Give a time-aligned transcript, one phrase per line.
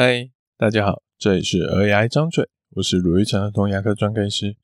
[0.00, 4.56] 嗨，大家好，这里是儿牙张嘴，我是鲁玉成儿童牙科专科医师。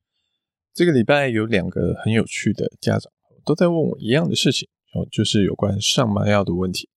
[0.73, 3.11] 这个礼拜有两个很有趣的家长
[3.45, 6.89] 都在问我一样的事情，哦，就是有关上麻药的问题。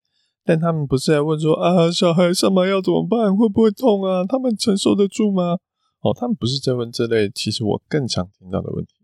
[0.44, 3.36] 但他们不是在问说啊，小孩上麻药怎么办？
[3.36, 4.24] 会不会痛啊？
[4.24, 5.58] 他们承受得住吗？
[6.02, 8.94] 哦，他们不是在问这类，其实我更常听到的问题。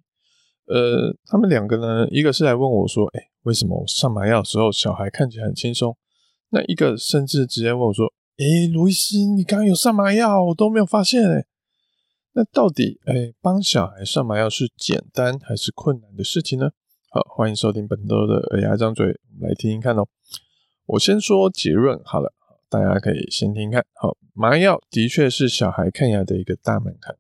[0.66, 5.96] 呃，他们两个呢，一个是来问我说，哎，为什么我上麻药时候小孩看起来很轻松？
[6.50, 8.14] 那一个甚至直接问我说。
[8.36, 11.46] 诶，卢医师，你刚刚有上麻药，我都没有发现诶。
[12.32, 16.70] 那到底诶，帮小孩上麻药是简单还是困难的事情呢？
[17.10, 20.08] 好，欢迎收听本周的儿牙张嘴，我们来听听看哦。
[20.86, 22.34] 我先说结论好了，
[22.68, 23.86] 大家可以先听看。
[23.92, 27.16] 好，麻药的确是小孩看牙的一个大门槛，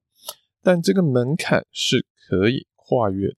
[0.64, 3.36] 但这个门槛是可以跨越的，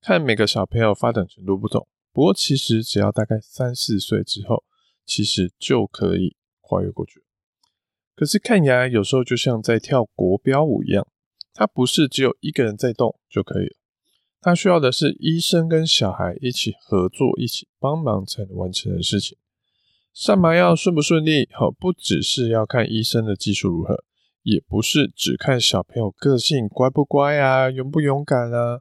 [0.00, 1.84] 看每个小朋友发展程度不同。
[2.12, 4.62] 不过其实只要大概三四岁之后，
[5.04, 6.36] 其实就可以。
[6.72, 7.22] 跨越过去，
[8.16, 11.06] 可是看牙有时候就像在跳国标舞一样，
[11.52, 13.76] 它不是只有一个人在动就可以了，
[14.40, 19.36] 它需要的是医生跟小孩一起合作、一起帮忙才能完成的事情。
[20.14, 24.02] 上麻药顺不顺利，好，不只是要看医生的技术如何，
[24.42, 28.80] 也不是只看小朋友个性乖不乖啊、勇不勇敢啊，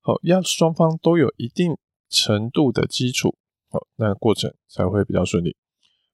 [0.00, 1.76] 好，要双方都有一定
[2.08, 3.36] 程度的基础，
[3.70, 5.56] 好，那过程才会比较顺利。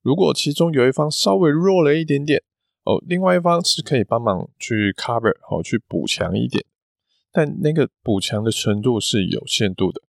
[0.03, 2.43] 如果其中有一方稍微弱了一点点
[2.85, 6.65] 哦，另外一方是可以帮忙去 cover 哦，去补强一点，
[7.31, 10.03] 但那个补强的程度是有限度的。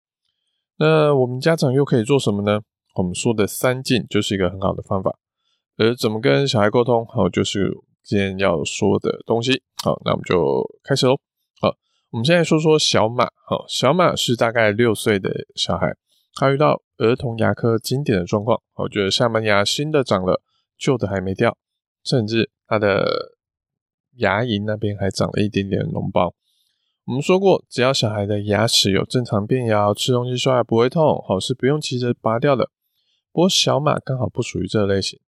[0.78, 2.62] 那我们家长又可以做什么呢？
[2.96, 5.18] 我们说的三进就是一个很好的方法。
[5.78, 7.72] 而怎么跟小孩沟通，好，就是
[8.04, 9.62] 今天要说的东西。
[9.84, 11.16] 好，那我们就开始喽。
[11.60, 11.76] 好，
[12.12, 13.26] 我们现在说说小马。
[13.46, 15.96] 好，小马是大概六岁的小孩。
[16.34, 20.42] 他遇到儿童牙科经典的状况，我觉得下门牙新的长了，
[20.78, 21.58] 旧的还没掉，
[22.04, 23.34] 甚至他的
[24.18, 26.34] 牙龈那边还长了一点点脓包。
[27.06, 32.70] 我们说过，只要小孩的牙齿有正常变摇，吃东西刷牙不会痛，好，是不用急着拔掉的。
[33.34, 35.20] 不过小马刚好不属于这类型，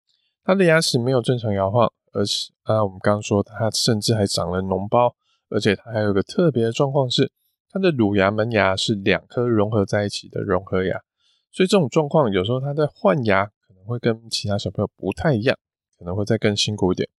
[0.44, 5.16] 他的牙齿没有正常摇晃，而且啊，我们刚刚说他甚至还长了脓包，
[5.50, 7.32] 而且他还有个特别的状况是。
[7.74, 11.02] 它的乳牙门牙是两颗融合在一起的融合牙，
[11.52, 15.58] 所以这种状况有时候他在换牙可能会跟其他小朋友不太一样，
[15.98, 17.10] 可能会再更辛苦一点。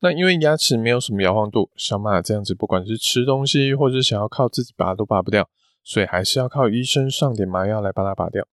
[0.00, 5.48] 那因为牙齿没有什么摇晃度，小马这样子不管是吃东西或者是想要靠自己拔都拔不掉，
[5.82, 8.46] 所以还是要靠医生上点麻药来帮他拔掉。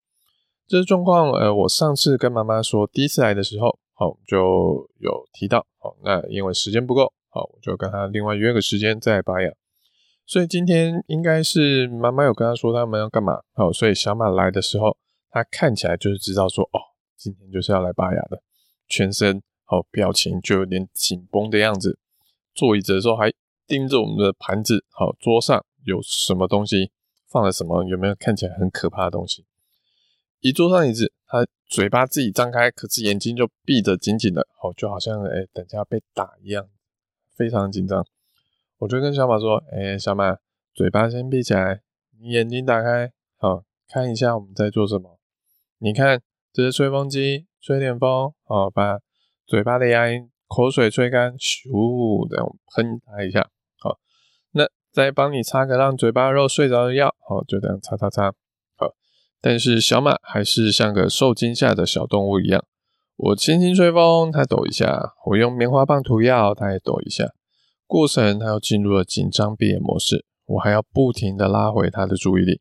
[0.66, 9.50] 这个状况，呃，我上次跟妈妈说第一次来的时候，好就有提到，好，那因为时间不够，好，我就跟他另外约个时间再拔牙。
[10.26, 14.96] 所以今天应该是妈妈有跟他说他们要干嘛，好，所以小马来的时候，
[15.30, 16.80] 他看起来就是知道说，哦，
[17.16, 18.42] 今天就是要来拔牙的，
[18.88, 21.98] 全身好表情就有点紧绷的样子，
[22.54, 23.32] 坐椅子的时候还
[23.66, 26.90] 盯着我们的盘子，好，桌上有什么东西，
[27.28, 29.44] 放了什么，有没有看起来很可怕的东西？
[30.40, 36.66] 一坐上椅子，他嘴巴自己张开，可是眼睛就闭着紧紧的，好，就好像哎、等下被打一样，
[37.36, 38.06] 非常紧张。
[38.78, 40.36] 我就跟小马说：“哎、小马，
[40.74, 41.80] 嘴巴先闭起来，
[42.20, 45.18] 你眼睛打开，好，看一下我们在做什么。
[45.78, 46.20] 你看，
[46.52, 48.98] 这是吹风机，吹点风，好，把
[49.46, 53.48] 嘴巴的牙龈、口水吹干，咻，这样喷它一下，
[53.78, 53.98] 好。
[54.52, 58.32] 那再帮你擦个让嘴巴肉睡着的药，好，就这样擦擦擦，
[58.76, 58.94] 好。
[59.40, 62.64] 但是小马还是像个受惊吓的小动物一样，
[63.16, 67.32] 我轻轻吹风，它抖一下；我用棉花棒涂药，它也抖一下。”
[67.94, 72.60] 过程，他又进入了紧张闭眼模式，我还要不停的拉回他的注意力。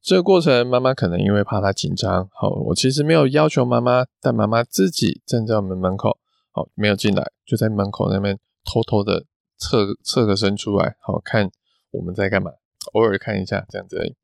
[0.00, 6.16] 这个过程，妈妈可能因为怕他紧张，好，我其实没有要求妈妈，但妈妈自己站在我们门口，
[6.52, 9.24] 好，没有进来，就在门口那边偷偷的
[9.58, 11.50] 侧侧个身出来，好，看
[11.90, 12.52] 我们在干嘛，
[12.92, 14.14] 偶尔看一下这样子而已。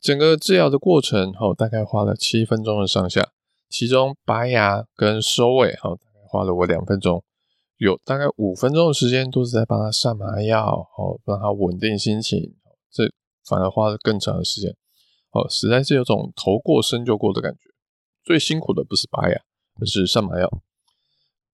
[0.00, 3.30] 整个治疗的过程，好，大概花了七分钟的上下，
[3.68, 7.24] 其中拔牙跟收尾，好，大概花了我两分钟。
[7.84, 12.54] 有大概五分钟的时间都是在帮他上麻药，哦，让他稳定心情，
[12.90, 13.04] 这
[13.46, 14.74] 反而花了更长的时间，
[15.32, 17.58] 哦，实在是有种头过身就过的感觉。
[18.24, 19.36] 最辛苦的不是拔牙，
[19.78, 20.48] 而是上麻药。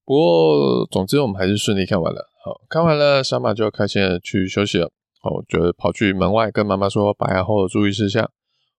[0.05, 2.29] 不过，总之我们还是顺利看完了。
[2.45, 4.85] 好，看完了，小马就开心的去休息了。
[5.23, 8.31] 哦，就跑去门外跟妈妈说拔牙后的注意事项。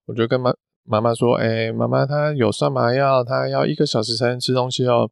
[0.07, 0.51] 我就跟妈
[0.83, 5.11] 妈妈说，哎、妈妈，她有上麻药，她要一个小时才能吃东西哦。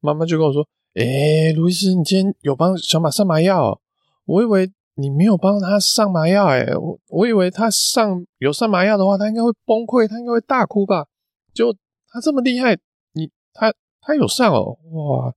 [0.00, 0.66] 妈妈就跟我说。
[0.96, 3.78] 诶、卢医师，你今天有帮小马上麻药？
[4.24, 11.06] 我以为你没有帮他上麻药，诶，我我以为他上有上麻药的话，他应该会崩溃，他应该会大哭吧？
[11.52, 11.70] 就
[12.08, 12.78] 他这么厉害，
[13.12, 13.70] 你他
[14.00, 15.34] 他有上哦，哇！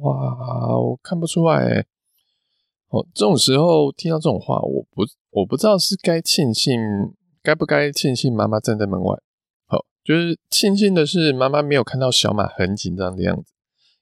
[0.00, 1.86] 哇，我看不出来欸。
[2.88, 6.80] 哦，这种时候听到这种话，我不我不知道是该庆幸，
[7.42, 9.18] 该不该庆幸妈妈站在门外。
[9.66, 13.52] 好，就是庆幸的是妈妈没有看到小马很紧张的样子，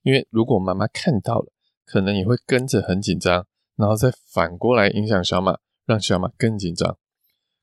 [0.04, 1.50] 因为如果妈妈看到了，
[1.84, 3.44] 可能也会跟着很紧张，
[3.76, 6.96] 然后再反过来影响小马，让小马更紧张。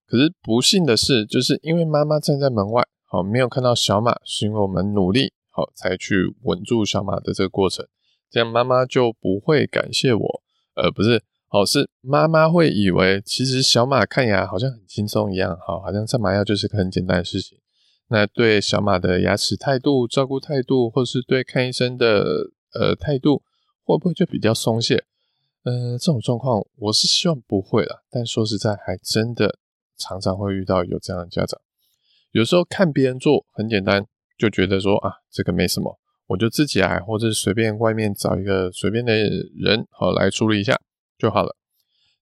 [0.06, 7.88] 可是不幸的是，就是因为妈妈站在门外，好，没有看到小马，是因为我们努力好才去稳住小马的这个过程，
[8.30, 10.44] 这样妈妈就不会感谢我。
[10.76, 17.58] 呃，不是，哦，是妈妈会以为其实小马看牙好像很轻松一样，好，好像上麻药就是个很简单的事情。
[18.14, 23.42] 那对小马的牙齿态度、照顾态度，或是对看医生的呃态度，
[23.86, 25.06] 会不会就比较松懈？
[25.64, 29.58] 呃，这种状况我是希望不会啦，但说实在，还真的
[29.98, 31.62] 常常会遇到有这样的家长。
[32.32, 34.06] 有时候看别人做很简单，
[34.38, 35.98] 就觉得说啊，这个没什么。
[36.28, 40.78] 我就自己来，或者随便外面找一个随便的人，好来处理一下
[41.18, 41.56] 就好了。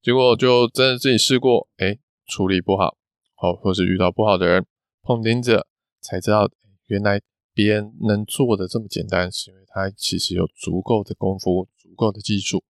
[0.04, 1.98] 结果就真的自己试过，哎，
[2.28, 2.96] 处理不好，
[3.34, 4.66] 好，或是遇到不好的人
[5.02, 5.66] 碰钉子，
[6.02, 6.50] 才知道
[6.88, 7.22] 原来
[7.54, 12.64] 别人能做的这么简单，是因为他其实有足够的功夫、足够的技术。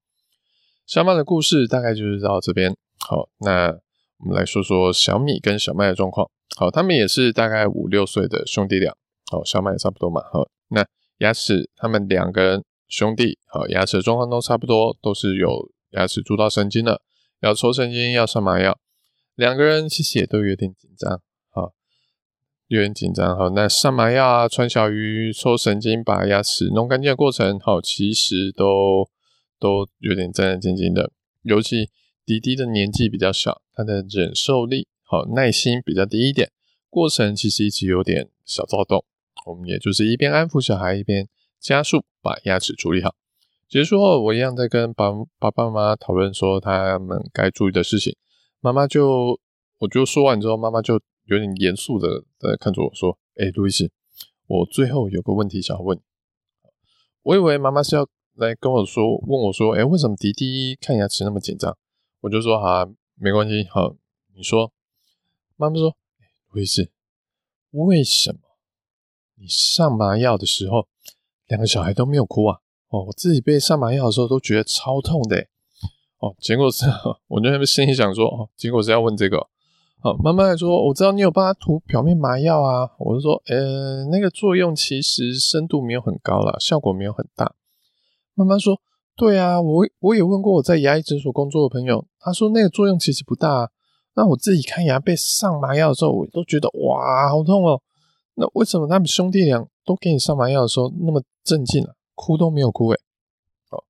[0.86, 2.76] 小马的故事大概就是到这边。
[3.00, 3.80] 好，那
[4.18, 6.30] 我们来说说小米跟小麦的状况。
[6.58, 8.96] 好，他们也是大概五六岁的兄弟俩。
[9.32, 10.22] 好，小麦也差不多嘛。
[10.32, 10.86] 好，那。
[11.20, 17.02] 牙齿，他们两个人兄弟，好，牙齿的状况都差不多，都是有牙齿蛀到神经了，
[17.42, 18.80] 要抽神经，要上麻药。
[19.36, 21.22] 两个人其实也都有点紧张，
[22.69, 23.36] 有点紧张。
[23.36, 29.10] 好，那上麻药啊，穿小鱼，抽神经，把牙齿弄干净的过程，好，其实都
[29.60, 31.12] 都有点战战兢兢的。
[31.42, 31.89] 尤其
[32.25, 36.51] 迪迪的年纪比较小，他的忍受力，好，耐心比较低一点，
[36.92, 39.04] 过程其实一直有点小躁动。
[39.48, 41.27] 我们也就是一边安抚小孩，一边
[41.60, 43.15] 加速把牙齿处理好。
[43.68, 48.15] 结束后，我一样在跟爸爸爸妈妈讨论说他们该注意的事情。
[48.60, 49.39] 妈妈就，
[49.80, 51.00] 我就说完之后，妈妈就
[51.30, 53.92] 有点严肃的在看着我说：“哎，路易斯，
[54.48, 56.00] 我最后有个问题想要问。”
[57.22, 61.78] 我以为妈妈是要来跟我说，问我说：“哎，为什么迪迪看牙齿那么紧张？”
[62.22, 63.96] 我就说：“好啊，没关系，好，
[64.36, 64.72] 你说。”
[65.56, 65.96] 妈妈说
[66.50, 66.90] ：“路易斯，
[67.72, 68.40] 为什么？”
[69.38, 70.88] 你上麻药的时候，
[71.48, 72.60] 两个小孩都没有哭啊！
[72.90, 75.48] 哦，我自己被上麻药的时候都觉得超痛的。
[76.18, 76.86] 哦，结果是，
[77.28, 79.48] 我就心里想说，哦，结果是要问这个。
[80.01, 82.90] 好，妈妈还说，我知道你有帮他涂表面麻药啊。
[83.00, 87.54] 我就说，呃，那个作用其实深度没有很高啦，效果没有很大。
[88.34, 88.80] 妈妈说，
[89.18, 93.50] 对啊，我我也问过我在牙医诊所工作的朋友，他说那个作用其实不大。
[93.50, 93.69] 啊
[94.16, 97.81] 那我自己看牙被上麻药的时候，我都觉得哇，好痛哦。
[98.36, 101.94] 那为什么他们兄弟俩都给你上麻药的时候那么镇静啊？
[102.16, 103.00] 哭都没有哭诶。
[103.69, 103.86] 好，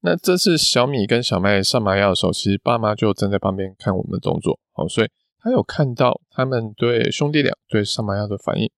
[0.00, 5.08] 那这次小米跟小麦上麻药的时候，其实爸妈就站在旁边看我们的动作，好，所以
[5.44, 8.70] 他有看到他们对兄弟俩对上麻药的反应。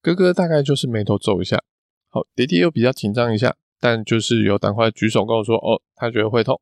[0.00, 1.62] 哥哥大概就是眉头皱一下，
[2.08, 6.58] 好，弟弟又比较紧张一下，但就是有赶快举手跟我说，哦，他觉得会痛，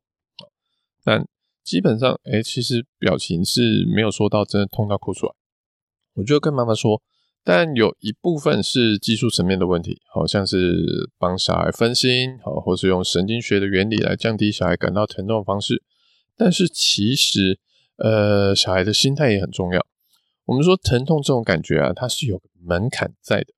[1.01, 1.25] 但
[1.63, 5.31] 基本上，诶，其实表情是没有说到真的痛到哭出来。
[6.15, 7.01] 我就跟妈妈说。
[7.43, 15.81] 但有一部分是技术层面的问题，好像是帮小孩分心，好，或是用神经学的原理来降低小孩感到疼痛的方式。
[16.35, 17.57] 但是其实，
[17.97, 19.85] 呃，小孩的心态也很重要。
[20.45, 23.53] 我们说疼痛这种感觉啊，它是有个门槛在的。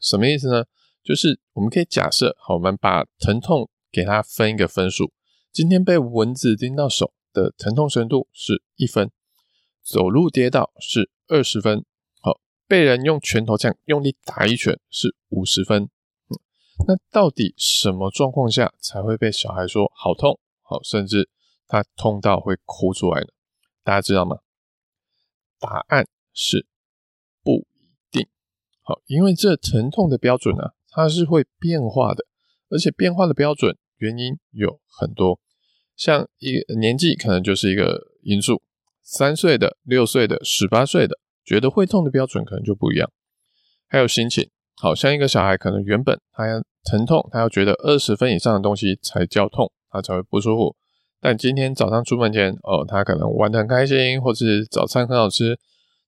[0.00, 0.64] 什么意思呢？
[1.02, 5.12] 就是我们可以假设，好，我们把疼痛给它分一个分数。
[5.52, 9.10] 今天被蚊子叮到手的疼痛程度是一分，
[9.82, 11.84] 走路跌倒是二十分。
[12.20, 15.90] 好被人用拳头这样用力打一拳是五十分，
[16.86, 21.28] 那到底什么状况下才会被小孩说好痛，好，甚至
[21.66, 23.26] 他痛到会哭出来呢？
[23.82, 24.38] 大家知道吗？
[25.58, 26.66] 答案是
[27.42, 28.28] 不一定。
[28.82, 32.26] 好，因为这疼痛的标准呢，它是会变化的，
[32.68, 35.40] 而且变化的标准原因有很多，
[35.96, 38.62] 像一年纪可能就是一个因素，
[39.02, 41.18] 三岁的、六岁的、十八岁的。
[41.44, 43.10] 觉得会痛的标准可能就不一样，
[43.88, 50.76] 还有心情，好像一个小孩可能原本他要疼痛，他要觉得二十分以上的东西才叫痛，他才会不舒服。
[51.24, 55.56] 但今天早上出门前，哦，他可能玩得很开心，或是早餐很好吃，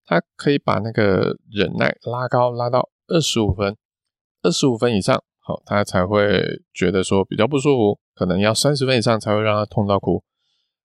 [0.05, 3.77] 他可以把那个忍耐拉高，拉到二十五分，
[4.43, 10.25] 二十五分以上，好，他才会觉得说比较不舒服，可能要三十分以上才会让他痛到哭。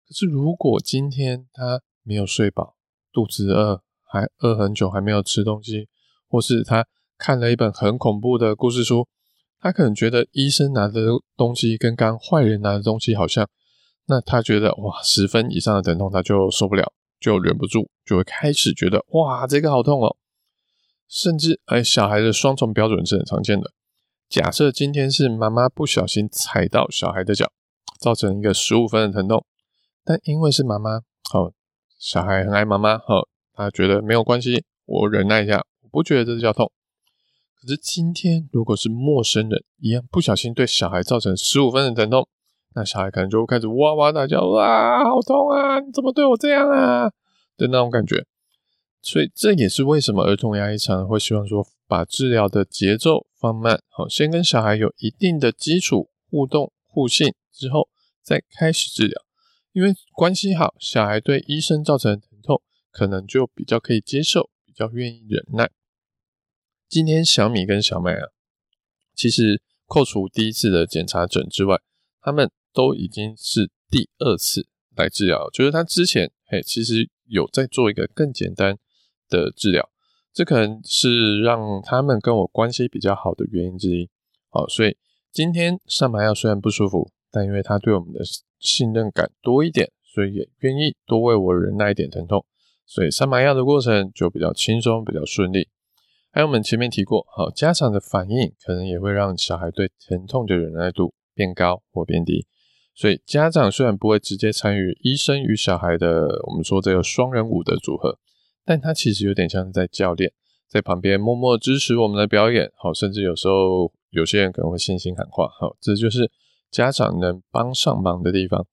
[0.08, 2.78] 可是如果今天他没有睡饱，
[3.12, 5.90] 肚子饿，还饿很久，还没有吃东西，
[6.30, 6.88] 或是他
[7.18, 9.06] 看了一本很恐怖的故事书，
[9.60, 11.02] 他可能觉得医生拿的
[11.36, 13.46] 东西跟刚坏人拿的东西好像，
[14.06, 20.18] 那他觉得哇，十分以上的疼痛他就受不了，就忍不住就会开始觉得哇，这个好痛哦。
[21.08, 23.72] 甚至哎，小孩的双重标准是很常见的。
[24.28, 27.52] 假设今天是妈妈不小心踩到小孩的脚，
[28.00, 29.46] 造成一个十五分的疼痛，
[30.04, 31.54] 但因为是妈妈，好、哦，
[32.00, 36.72] 小孩很爱妈妈，好、哦，他觉得没有关系，我忍耐一下，我不觉得这叫痛。
[37.62, 42.28] 可是今天如果是陌生人一样不小心对小孩造成十五分的疼痛，
[42.76, 45.80] 那小孩可能就会开始哇哇大叫，哇，好痛啊！
[45.80, 47.10] 你怎么对我这样啊？
[47.56, 48.26] 的那种感觉。
[49.02, 57.90] 所以这也是为什么儿童牙医常会希望说，把治疗的节奏放慢，好，先跟小孩有一定的基础互动互信之后，
[58.22, 59.22] 再开始治疗。
[59.74, 62.62] 因为关系好，小孩对医生造成的疼痛，
[62.92, 65.70] 可能就比较可以接受，比较愿意忍耐。
[66.88, 68.30] 今天小米跟小麦啊，
[69.14, 71.80] 其实扣除第一次的检查诊之外，
[72.22, 78.78] 他们都已经是第二次来治疗，就是他之前嘿，其实有在做一个更简单
[79.30, 79.90] 的治疗，
[80.34, 84.10] 这可能是让他们跟我关系比较好的原因之一。
[84.50, 84.98] 好，所以
[85.32, 88.22] 今天上麻药虽然不舒服，但因为他对我们的
[88.60, 92.46] 信任感多一点，所以也愿意多为我忍耐一点疼痛，
[92.86, 95.70] 所以上麻药的过程就比较轻松，比较顺利。
[96.32, 102.46] 还有我们前面提过，好，家长的反应可能也会让小孩对疼痛的忍耐度变高或变低。
[102.96, 108.20] 所以家长虽然不会直接参与医生与小孩的我们说这个双人舞的组合。
[108.66, 110.32] 但他其实有点像在教练，
[110.70, 116.32] 在旁边默默支持我们的表演，好，甚至有时候有些人可能会信心喊话，好，这就是
[116.72, 118.66] 家长能帮上忙的地方。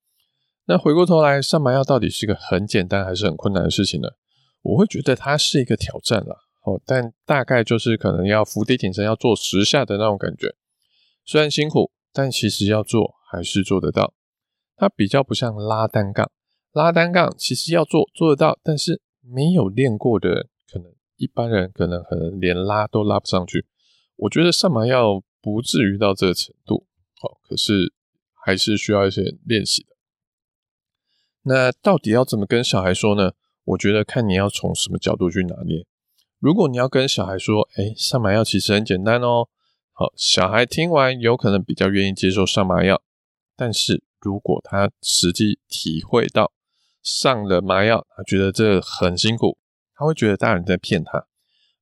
[0.67, 4.11] 那回过头来，上麻药到底是一个很简单还是很困难的事情呢？
[4.63, 10.55] 我会觉得它是一个挑战啦，哦，但大概就是可能要伏地挺身要做十下的那种感觉，
[11.25, 14.15] 虽然辛苦，但其实要做还是做得到。
[14.77, 16.31] 它比较不像拉单杠，
[16.73, 19.03] 拉单杠其实要做做得到，但是。
[19.23, 23.67] 没有练过的人，可能一般人可能可能连拉都拉不上去。
[24.17, 26.87] 我觉得上麻药不至于到这个程度，
[27.21, 27.93] 好，可是
[28.35, 29.89] 还是需要一些练习的。
[31.43, 33.33] 那到底要怎么跟小孩说呢？
[33.65, 35.87] 我觉得看你要从什么角度去拿捏。
[36.39, 39.49] 如果你要跟小孩说，哎，上麻药其实很简单哦，
[39.93, 43.01] 好，小孩听完有可能比较愿意接受上麻药。
[43.61, 46.51] 但是如果他实际体会到，
[47.03, 49.59] 上了麻药，他觉得这很辛苦，
[49.95, 51.27] 他会觉得大人在骗他，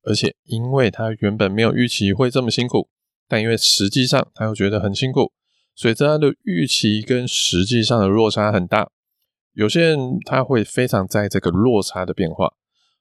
[0.02, 2.88] 而且因为他原本没有预期会这么辛苦，
[3.28, 5.32] 但因为实际上他又觉得很辛苦，
[5.76, 8.90] 所以他的预期跟实际上的落差很大。
[9.52, 12.46] 有些人他会非常在这个落差的变化，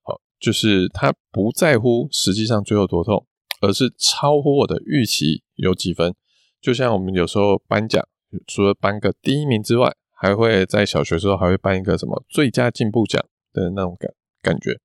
[0.04, 3.26] 好，就是他不在乎实际上最后多痛，
[3.62, 6.14] 而是超乎我的预期有几分。
[6.62, 8.08] 就像我们有时候颁奖，
[8.46, 9.96] 除了颁个第一名之外。
[10.20, 14.80] 还会在小学时候还会颁一个什么最佳进步奖的那种感感觉。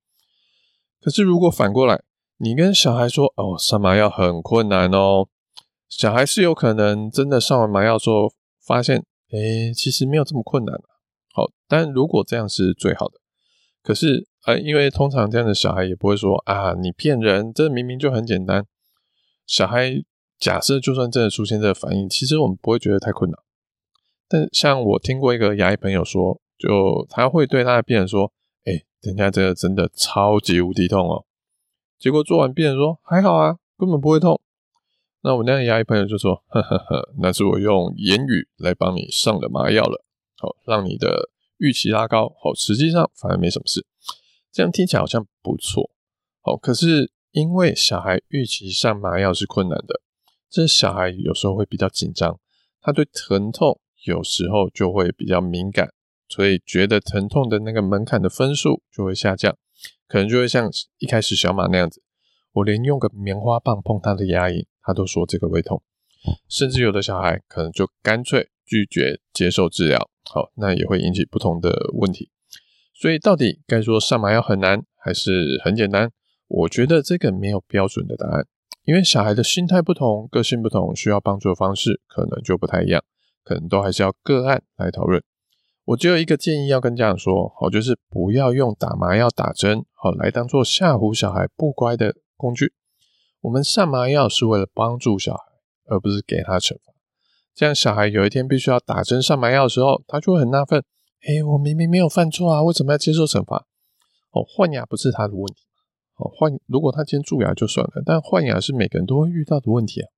[1.00, 2.02] 可是如果反过来，
[2.36, 5.28] 你跟小孩说：“哦，上麻药很困难哦。”
[5.88, 8.30] 小孩是有可能真的上完麻药之后
[8.60, 10.78] 发现，诶，其实没有这么困难。
[11.32, 13.14] 好，但如果这样是最好的。
[13.82, 18.66] 可是，呃，因为通常这样的小孩也不会说：“啊，你骗人，这明明就很简单。”
[19.48, 19.94] 小孩
[20.42, 23.38] 假设就算真的出现这个反应，其实我们不会觉得太困难。
[24.28, 28.32] 但像我听过一个牙医朋友说，就他会对他的病人说
[28.66, 31.24] ：“哎、欸，人家这个真的超级无敌痛哦。”
[31.96, 34.40] 结果做完，病人说：“还好啊，根本不会痛。”
[35.22, 40.04] 那我那个牙医朋友就说：“呵呵呵，那是我用言语来帮你上了麻药了，
[40.38, 42.34] 好让你的预期拉高。
[42.42, 43.86] 好，实际上反而没什么事。
[44.50, 45.92] 这样听起来好像不错。
[46.40, 50.00] 好，可是因为小孩预期上麻药是困难的，
[50.52, 52.38] 这小孩有时候会比较紧张，
[52.80, 53.80] 他对疼痛。
[54.04, 55.88] 有时候就会比较敏感，
[56.28, 59.56] 所以觉得疼痛的那个门槛的分数就会下降，
[60.08, 60.68] 可能就会像
[60.98, 62.02] 一开始小马那样子，
[62.54, 65.80] 我连用个棉花棒碰他的牙龈，他都说这个会痛，
[66.48, 72.28] 甚至有的小孩可能就干脆拒绝接受治疗，好，那也会引起不同的问题。
[72.92, 76.10] 所以到底该说上麻药很难还是很简单？
[76.48, 78.44] 我觉得这个没有标准的答案，
[78.84, 83.02] 因为小孩的心态不同，个性不同，需要帮助的方式可能就不太一样。
[83.44, 85.20] 可能都还是要个案来讨论。
[85.84, 92.72] 我只有一个建议要跟家长说，好，就是不要用打麻药、打针，好来当做吓唬小孩不乖的工具。
[93.40, 95.42] 我们上麻药是为了帮助小孩，
[95.88, 96.92] 而不是给他惩罚。
[97.52, 100.80] 这样小孩有一天必须要打针上麻药的时候，他就会很纳闷：
[101.26, 103.66] 诶，我明明没有犯错啊，为什么要接受惩罚？
[104.30, 105.64] 哦，换牙不是他的问题。
[106.16, 110.08] 哦，换如果他今天蛀牙就算了，但换牙是每个人都会遇到的问题啊。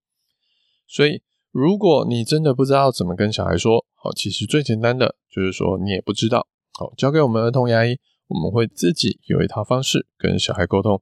[0.86, 6.46] 所以，如果你真的不知道怎么跟小孩说，好，其实最简单的就是说你也不知道，
[6.78, 11.00] 好，交给我们儿童牙医，我们会自己有一套方式跟小孩沟通。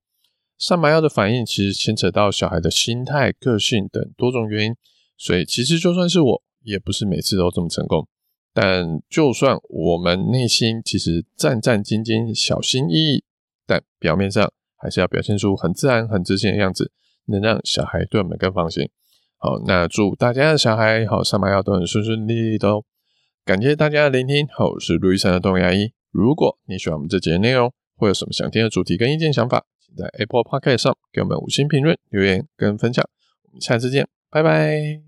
[0.58, 4.76] 上麻药的反应其实牵扯到小孩的心态、个性等多种原因，
[5.16, 8.06] 所以其实就算是我，也不是每次都这么成功。
[8.54, 13.24] 但就算我们内心其实战战兢兢、小心翼翼，
[13.66, 16.90] 但表面上还是要表现出很自然、很自信的样子，
[17.26, 18.90] 能让小孩对我们更放心。
[19.38, 22.84] 好，那祝大家的小孩好上麻药都很顺顺利利的哦。
[23.44, 25.92] 感谢大家的聆听，好，我是卢医生的儿童牙医。
[26.10, 33.04] 如果你喜欢我们这节内容，或有什么想听的主题跟意见想法，请在 Apple Podcast 上给我们五星评论、留言跟分享。
[33.44, 35.02] 我们下次见，拜拜。